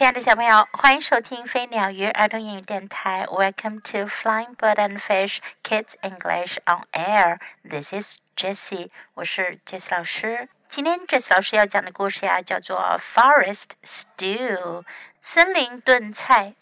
[0.00, 3.26] 亲爱的小朋友，欢迎收听飞鸟鱼儿童英语电台。
[3.26, 7.38] Welcome to Flying Bird and Fish Kids English on Air.
[7.62, 10.48] This is Jessie，我是 Jessie 老师。
[10.70, 14.84] 今天 Jessie 老师要讲的故事呀，叫做 Forest Stew，
[15.20, 16.54] 森林炖菜。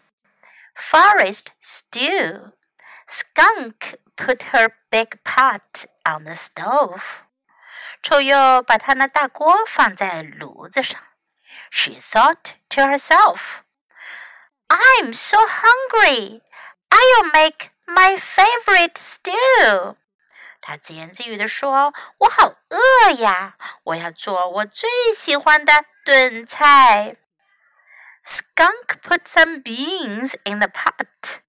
[0.74, 2.54] Forest Stew.
[3.08, 7.02] Skunk put her big pot on the stove.
[8.02, 11.00] 臭鼬把他那大锅放在炉子上。
[11.71, 13.63] she thought to herself.
[14.69, 16.41] I'm so hungry.
[16.89, 19.95] I'll make my favorite stew.
[20.61, 27.17] 她自言自语地说：“我好饿呀，我要做我最喜欢的炖菜。”
[28.25, 31.41] Skunk put some beans in the pot.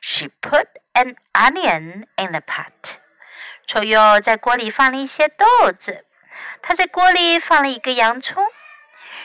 [0.00, 2.96] She put an onion in the pot.
[3.66, 5.46] 臭鼬在锅里放了一些豆
[5.78, 6.04] 子，
[6.60, 8.44] 他在锅里放了一个洋葱。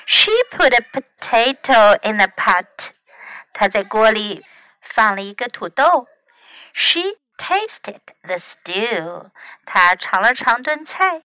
[0.06, 2.92] she put a potato in the pot.
[3.54, 4.46] 她在锅里
[4.82, 6.08] 放了一个土豆。
[6.74, 9.32] She tasted the stew.
[9.66, 11.24] 她尝了尝炖菜。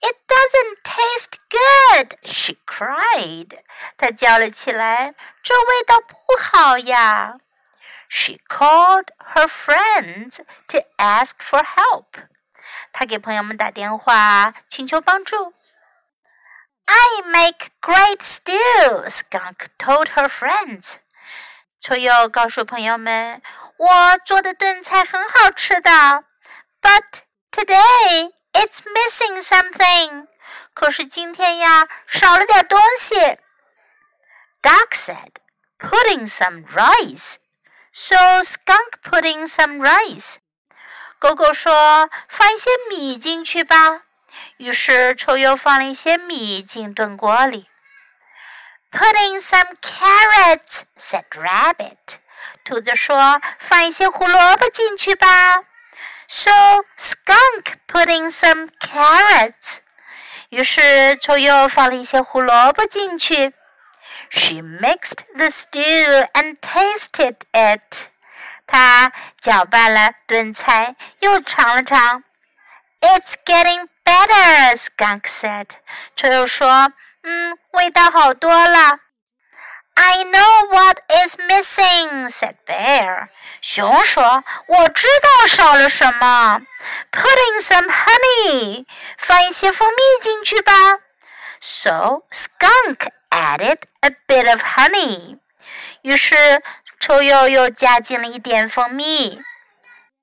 [0.00, 3.62] It doesn't taste good, she cried.
[3.96, 7.38] 她叫了起来，这味道不好呀。
[8.08, 12.28] She called her friends to ask for help.
[12.92, 15.52] 她给朋友们打电话，请求帮助。
[16.85, 20.95] I make great stew, Skunk told her friends.
[21.79, 23.41] 臭鼬告诉朋友们，
[23.77, 26.23] 我做的炖菜很好吃的。
[26.81, 30.27] But today it's missing something.
[30.73, 33.15] 可是今天呀，少了点东西。
[34.61, 35.33] Duck said,
[35.79, 37.35] "Putting some rice."
[37.91, 40.37] So skunk put in some rice.
[41.19, 44.03] 狗狗说，放一些米进去吧。
[44.57, 47.67] 于是臭鼬放了一些米进炖锅里。
[48.91, 52.17] Put in some carrots," said Rabbit.
[52.63, 55.27] 兔子说：“放一些胡萝卜进去吧。”
[56.27, 56.51] So
[56.97, 59.79] Skunk put in some carrots.
[60.49, 63.53] 于是臭鼬放了一些胡萝卜进去。
[64.29, 68.07] She mixed the stew and tasted it.
[68.65, 72.23] 她搅拌了炖菜，又尝了尝。
[73.03, 75.67] It's getting better," Skunk said.
[76.15, 76.93] 臭鼬说
[77.23, 78.99] ：“嗯，味道好多了。”
[79.95, 83.27] I know what is missing," said Bear.
[83.61, 86.61] 熊说：“我知道少了什么。
[87.11, 88.85] Put in some honey，
[89.17, 90.73] 放一些蜂蜜进去吧。”
[91.61, 95.39] So Skunk added a bit of honey.
[96.01, 96.63] 于是
[96.99, 99.41] 臭鼬又加进了一点蜂蜜。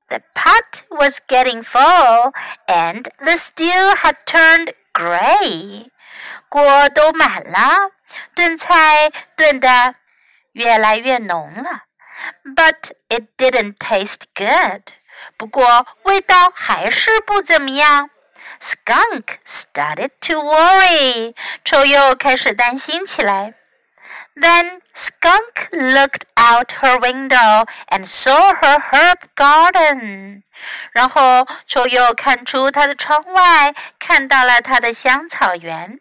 [0.10, 2.32] the pot was getting full,
[2.68, 5.90] and the stew had turned gray.
[6.50, 7.92] 锅都满了，
[8.34, 9.96] 炖菜炖得
[10.54, 11.84] 越来越浓了。
[12.44, 14.94] But it didn't taste good.
[15.38, 18.10] 不过味道还是不怎么样。
[18.62, 21.36] Skunk started to worry.
[21.66, 23.56] 臭鼬开始担心起来。
[24.35, 30.43] then Skunk looked out her window and saw her herb garden.
[30.43, 30.43] garden。
[30.93, 35.99] 然后臭鼬看出他的窗外，看到了他的香草园。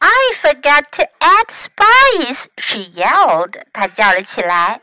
[0.00, 3.62] I forgot to add spice, she yelled.
[3.72, 4.80] 她叫了起来，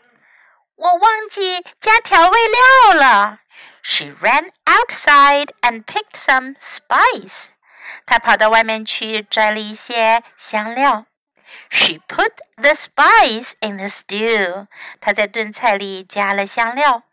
[0.76, 3.40] 我忘记加调味料了。
[3.82, 7.46] She ran outside and picked some spice.
[8.06, 11.06] 她跑到外面去摘了一些香料。
[11.71, 14.67] she put the spice in the stew.
[15.01, 17.05] 她在炖菜里加了香料。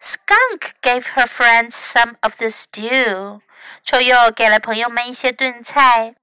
[0.00, 3.40] Skunk gave her friends some of the stew.
[3.84, 6.14] 臭鼬给了朋友们一些炖菜。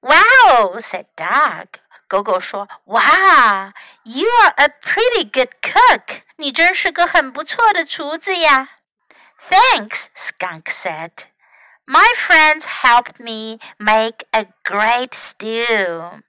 [0.00, 1.66] Wow, said Dog.
[2.06, 6.22] 狗狗说：“哇，You are a pretty good cook.
[6.36, 8.70] 你真是个很不错的厨子呀。”
[9.50, 11.10] Thanks, Skunk said.
[11.86, 16.22] My friends helped me make a great stew.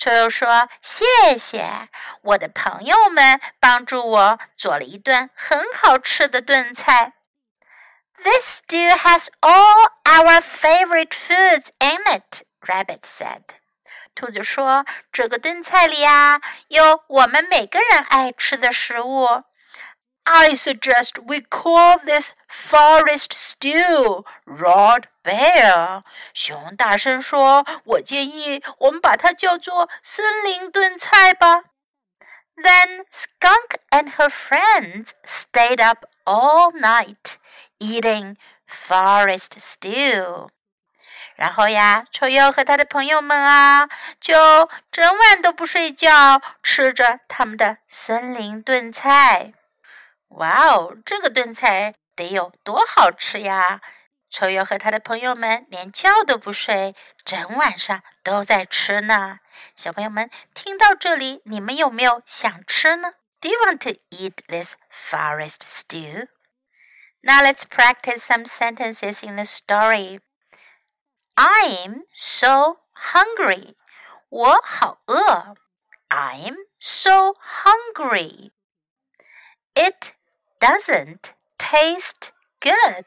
[0.00, 1.04] 臭鼬说：“谢
[1.36, 1.90] 谢，
[2.22, 7.12] 我的朋友们帮助我做了一顿很好吃的炖菜。”
[8.24, 13.42] This stew has all our favorite foods in it, Rabbit said.
[14.14, 19.44] 兔子说：“这个炖菜里呀，有我们每个人爱吃的食物。”
[20.27, 26.03] I suggest we call this forest stew, roared bear.
[26.33, 31.65] 熊大声说：“我建议我们把它叫做森林炖菜吧。”
[32.57, 37.35] Then Skunk and her friends stayed up all night
[37.79, 38.37] eating
[38.67, 40.49] forest stew.
[41.35, 43.89] 然后呀，臭鼬和他的朋友们啊，
[44.19, 49.53] 就整晚都不睡觉，吃着他们的森林炖菜。
[50.30, 53.80] 哇哦，这个炖菜得有多好吃呀！
[54.30, 56.94] 臭鼬和他的朋友们连觉都不睡，
[57.24, 59.40] 整晚上都在吃呢。
[59.74, 66.28] 小朋友们听到这里，你们有没有想吃呢？Do you want to eat this forest stew?
[67.22, 70.20] Now let's practice some sentences in the story.
[71.34, 73.74] I'm so hungry.
[74.28, 75.56] 我好饿。
[76.08, 77.34] I'm so
[77.64, 78.52] hungry.
[79.74, 80.12] It
[80.59, 82.29] doesn't taste
[82.59, 83.05] good.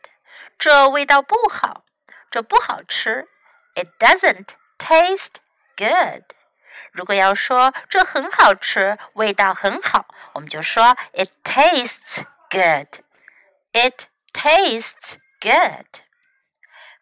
[0.59, 1.85] 这味道不好，
[2.31, 3.29] 这不好吃。
[3.75, 4.49] It doesn't
[4.79, 5.37] taste
[5.77, 6.25] good.
[6.93, 13.05] 如果要说这很好吃，味道很好，我们就说 It tastes good.
[13.73, 16.03] It tastes good.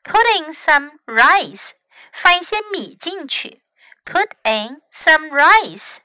[0.03, 1.71] Putting some rice，
[2.13, 3.63] 放一些米进去。
[4.05, 5.99] Put in some rice.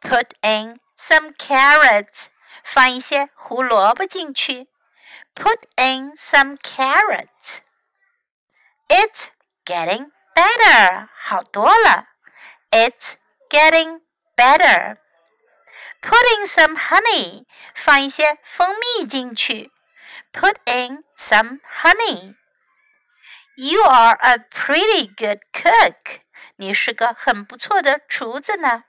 [0.00, 2.26] Put in some carrots，
[2.62, 4.68] 放一些胡萝卜进去。
[5.34, 7.58] Put in some carrots.
[8.88, 9.28] It's
[9.64, 12.08] getting better，好多了。
[12.70, 13.14] It's
[13.48, 14.02] getting
[14.36, 14.98] better.
[16.00, 19.72] Put in some honey，放一些蜂蜜进去。
[20.32, 22.36] Put in some honey.
[23.56, 26.20] You are a pretty good cook.
[26.56, 28.84] 你是个很不错的厨子呢。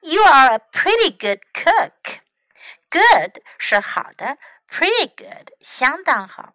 [0.00, 2.20] You are a pretty good cook.
[2.90, 4.38] Good 是好的，
[4.68, 6.54] pretty good 相当好，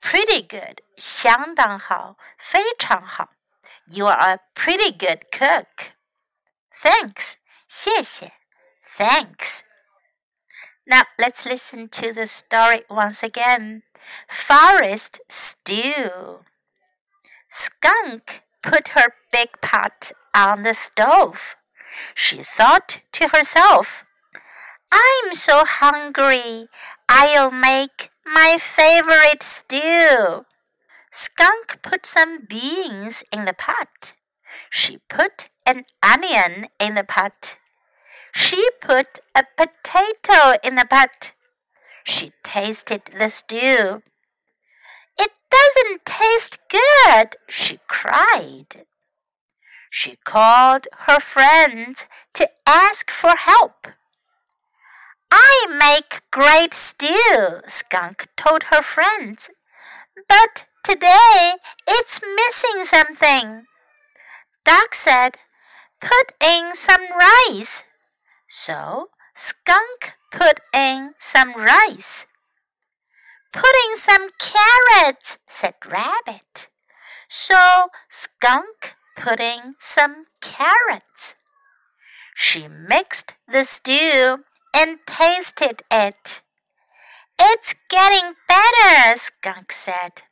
[0.00, 3.30] pretty good 相当好，非常好。
[3.86, 5.92] You are a pretty good cook.
[6.74, 7.34] Thanks
[7.68, 8.32] 谢谢，
[8.96, 9.60] Thanks.
[10.84, 13.82] Now let's listen to the story once again.
[14.28, 16.44] Forest stew.
[17.50, 21.56] Skunk put her big pot on the stove.
[22.14, 24.04] She thought to herself,
[24.95, 26.69] I'm so hungry.
[27.09, 30.45] I'll make my favorite stew.
[31.11, 34.13] Skunk put some beans in the pot.
[34.69, 37.57] She put an onion in the pot.
[38.33, 41.33] She put a potato in the pot.
[42.05, 44.01] She tasted the stew.
[45.17, 48.85] It doesn't taste good, she cried.
[49.89, 53.87] She called her friends to ask for help.
[55.79, 59.49] Make great stew, Skunk told her friends.
[60.29, 61.55] But today
[61.87, 63.65] it's missing something.
[64.63, 65.37] Duck said,
[66.01, 67.83] Put in some rice.
[68.47, 72.25] So Skunk put in some rice.
[73.51, 76.69] Put in some carrots, said Rabbit.
[77.27, 81.35] So Skunk put in some carrots.
[82.35, 84.43] She mixed the stew
[84.75, 86.41] and tasted it.
[87.39, 90.23] It's getting better, Skunk said.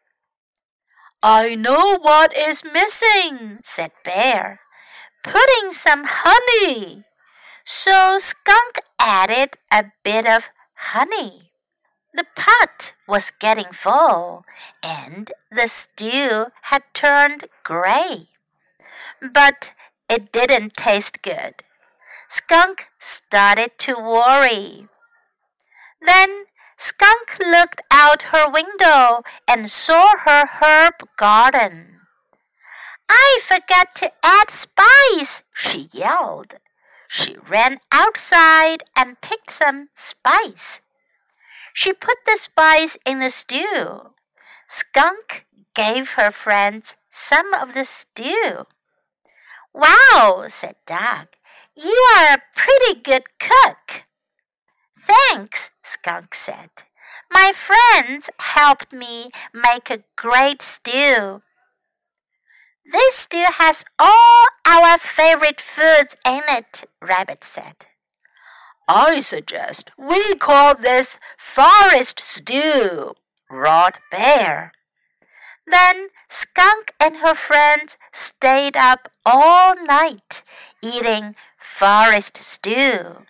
[1.21, 4.59] I know what is missing, said Bear.
[5.23, 7.05] Putting some honey.
[7.63, 11.51] So Skunk added a bit of honey.
[12.13, 14.43] The pot was getting full,
[14.83, 18.27] and the stew had turned gray.
[19.21, 19.71] But
[20.09, 21.63] it didn't taste good.
[22.35, 24.87] Skunk started to worry.
[26.01, 26.45] Then
[26.79, 31.99] Skunk looked out her window and saw her herb garden.
[33.07, 36.55] I forgot to add spice, she yelled.
[37.07, 40.81] She ran outside and picked some spice.
[41.71, 44.09] She put the spice in the stew.
[44.67, 48.65] Skunk gave her friends some of the stew.
[49.71, 51.37] Wow, said Duck.
[51.75, 54.03] You are a pretty good cook.
[54.97, 56.69] Thanks, Skunk said.
[57.31, 61.41] My friends helped me make a great stew.
[62.85, 67.87] This stew has all our favorite foods in it, Rabbit said.
[68.87, 73.15] I suggest we call this forest stew,
[73.49, 74.73] roared Bear.
[75.65, 80.43] Then Skunk and her friends stayed up all night
[80.81, 83.24] eating forest stew.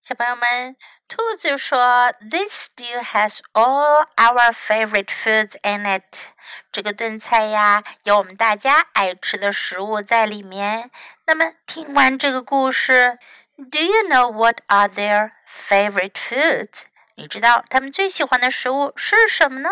[0.00, 6.30] 小朋友们，兔子说：“This stew has all our favorite foods in it。”
[6.72, 10.90] 这个炖菜呀，有我们大家爱吃的食物在里面。
[11.26, 13.18] 那么，听完这个故事。
[13.56, 15.32] Do you know what are their
[15.68, 16.84] favorite foods？
[17.16, 19.70] 你知道他们最喜欢的食物是什么呢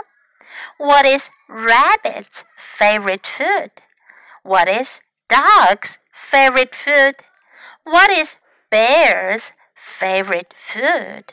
[0.79, 3.71] What is rabbit's favorite food?
[4.43, 4.99] What is
[5.29, 7.17] dog's favorite food?
[7.85, 8.37] What is
[8.71, 11.25] bear's favorite food?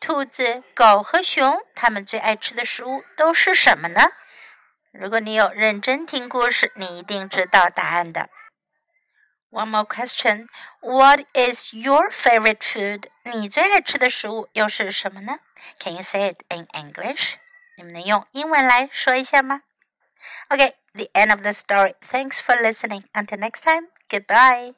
[0.00, 4.12] 兔子、狗和熊，它们最爱吃的食物都是什么呢？
[4.92, 8.30] 如果你有认真听故事，你一定知道答案的。
[9.50, 10.48] One more question.
[10.80, 13.04] What is your favorite food?
[13.24, 15.38] 你最爱吃的食物又是什么呢？
[15.78, 17.34] Can you say it in English?
[17.76, 19.62] 你们能用英文来说一下吗？
[20.48, 21.94] Okay, the end of the story.
[22.10, 23.04] Thanks for listening.
[23.12, 24.73] Until next time, goodbye.